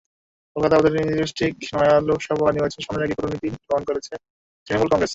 [0.55, 4.13] কলকাতা প্রতিনিধিলিপস্টিক নয়লোকসভা নির্বাচন সামনে রেখে কঠোর নীতি গ্রহণ নিয়েছে
[4.67, 5.09] তৃণমূল কংগ্রেস।